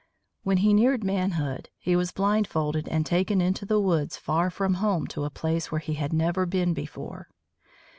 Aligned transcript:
When 0.41 0.57
he 0.57 0.73
neared 0.73 1.03
manhood 1.03 1.69
he 1.77 1.95
was 1.95 2.11
blindfolded 2.11 2.87
and 2.87 3.05
taken 3.05 3.39
into 3.39 3.67
the 3.67 3.79
woods 3.79 4.17
far 4.17 4.49
from 4.49 4.73
home 4.81 5.05
to 5.09 5.25
a 5.25 5.29
place 5.29 5.71
where 5.71 5.77
he 5.77 5.93
had 5.93 6.11
never 6.11 6.47
been 6.47 6.73
before. 6.73 7.29